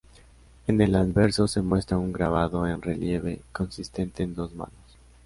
[0.65, 4.73] En el anverso se muestra un grabado en relieve, consistente en dos manos.